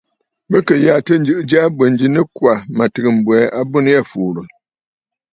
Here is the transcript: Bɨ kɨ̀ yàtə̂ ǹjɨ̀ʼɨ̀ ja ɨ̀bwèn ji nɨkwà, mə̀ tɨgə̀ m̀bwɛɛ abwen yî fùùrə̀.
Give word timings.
Bɨ 0.49 0.57
kɨ̀ 0.67 0.75
yàtə̂ 0.85 1.15
ǹjɨ̀ʼɨ̀ 1.21 1.47
ja 1.49 1.61
ɨ̀bwèn 1.67 1.93
ji 1.99 2.07
nɨkwà, 2.15 2.51
mə̀ 2.75 2.87
tɨgə̀ 2.93 3.13
m̀bwɛɛ 3.17 3.45
abwen 3.59 3.87
yî 3.91 3.97
fùùrə̀. 4.11 4.47